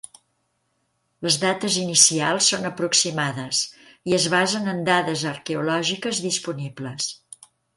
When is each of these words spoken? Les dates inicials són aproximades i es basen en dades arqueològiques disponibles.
Les 1.25 1.35
dates 1.43 1.75
inicials 1.81 2.47
són 2.53 2.65
aproximades 2.71 3.61
i 4.13 4.17
es 4.19 4.27
basen 4.37 4.73
en 4.75 4.83
dades 4.91 5.27
arqueològiques 5.37 6.23
disponibles. 6.29 7.13